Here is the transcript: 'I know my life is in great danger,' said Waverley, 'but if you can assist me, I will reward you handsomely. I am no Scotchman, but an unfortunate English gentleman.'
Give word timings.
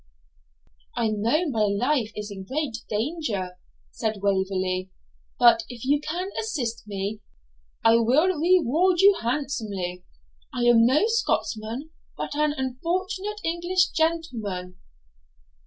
'I 0.95 1.09
know 1.09 1.47
my 1.49 1.65
life 1.69 2.11
is 2.15 2.31
in 2.31 2.43
great 2.45 2.77
danger,' 2.89 3.59
said 3.91 4.17
Waverley, 4.23 4.89
'but 5.37 5.61
if 5.69 5.85
you 5.85 6.01
can 6.01 6.31
assist 6.39 6.87
me, 6.87 7.19
I 7.83 7.97
will 7.97 8.29
reward 8.35 8.99
you 8.99 9.15
handsomely. 9.21 10.03
I 10.51 10.63
am 10.63 10.87
no 10.87 11.03
Scotchman, 11.05 11.91
but 12.17 12.33
an 12.33 12.51
unfortunate 12.57 13.41
English 13.43 13.89
gentleman.' 13.89 14.79